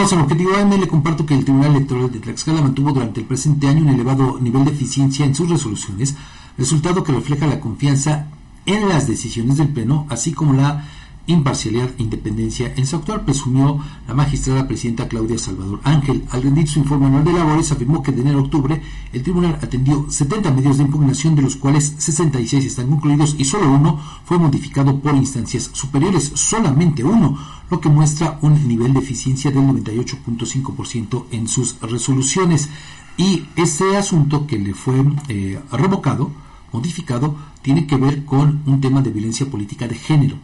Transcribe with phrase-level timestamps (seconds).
[0.00, 0.80] Continuamos en Objetivo AM.
[0.80, 4.38] Le comparto que el Tribunal Electoral de Tlaxcala mantuvo durante el presente año un elevado
[4.40, 6.16] nivel de eficiencia en sus resoluciones,
[6.56, 8.28] resultado que refleja la confianza
[8.64, 10.88] en las decisiones del Pleno, así como la
[11.32, 16.24] imparcialidad e independencia en su actual, presumió la magistrada presidenta Claudia Salvador Ángel.
[16.30, 18.80] Al rendir su informe anual de labores, afirmó que de enero a octubre
[19.12, 23.70] el tribunal atendió 70 medios de impugnación, de los cuales 66 están concluidos y solo
[23.70, 27.38] uno fue modificado por instancias superiores, solamente uno,
[27.70, 32.68] lo que muestra un nivel de eficiencia del 98.5% en sus resoluciones.
[33.16, 36.30] Y ese asunto que le fue eh, revocado,
[36.72, 40.36] modificado, tiene que ver con un tema de violencia política de género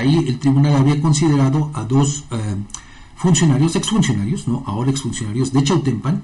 [0.00, 2.56] ahí el tribunal había considerado a dos eh,
[3.16, 4.64] funcionarios, exfuncionarios, ¿no?
[4.66, 6.22] ahora exfuncionarios de Chautempan,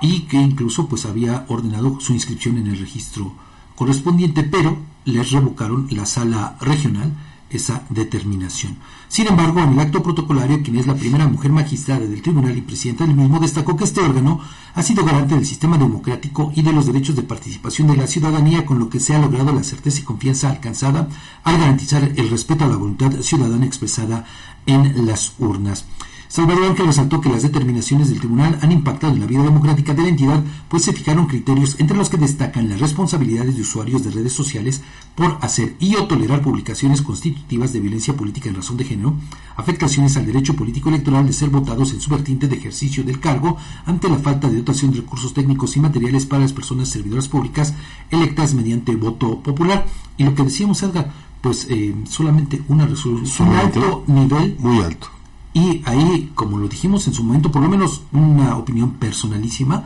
[0.00, 3.32] y que incluso pues había ordenado su inscripción en el registro
[3.76, 7.12] correspondiente, pero les revocaron la sala regional
[7.56, 8.76] esa determinación.
[9.08, 12.62] Sin embargo, en el acto protocolario, quien es la primera mujer magistrada del tribunal y
[12.62, 14.40] presidenta del mismo, destacó que este órgano
[14.74, 18.66] ha sido garante del sistema democrático y de los derechos de participación de la ciudadanía,
[18.66, 21.08] con lo que se ha logrado la certeza y confianza alcanzada
[21.44, 24.24] al garantizar el respeto a la voluntad ciudadana expresada
[24.66, 25.84] en las urnas.
[26.28, 30.02] Salvador Ángel resaltó que las determinaciones del tribunal han impactado en la vida democrática de
[30.02, 34.10] la entidad, pues se fijaron criterios entre los que destacan las responsabilidades de usuarios de
[34.10, 34.82] redes sociales
[35.14, 39.14] por hacer y o tolerar publicaciones constitutivas de violencia política en razón de género,
[39.56, 43.56] afectaciones al derecho político electoral de ser votados en su vertiente de ejercicio del cargo
[43.86, 47.74] ante la falta de dotación de recursos técnicos y materiales para las personas servidoras públicas
[48.10, 49.86] electas mediante voto popular.
[50.16, 54.56] Y lo que decíamos, Edgar, pues eh, solamente una resolución, un alto nivel.
[54.58, 55.13] Muy alto
[55.54, 59.84] y ahí, como lo dijimos en su momento, por lo menos una opinión personalísima,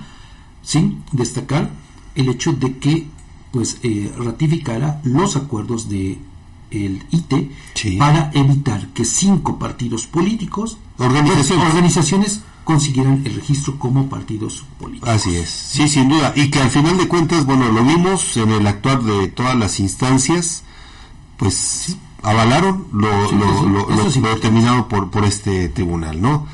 [0.62, 1.70] sin destacar
[2.14, 3.06] el hecho de que
[3.52, 6.19] pues eh, ratificara los acuerdos de
[6.70, 11.66] el IT para evitar que cinco partidos políticos, organizaciones.
[11.66, 15.08] organizaciones consiguieran el registro como partidos políticos.
[15.08, 16.32] Así es, sí, sin duda.
[16.36, 19.81] Y que al final de cuentas, bueno, lo vimos en el actuar de todas las
[19.81, 20.65] instancias,
[21.38, 21.97] pues
[22.28, 26.47] avalaron lo, lo, determinado por, por este tribunal, ¿no?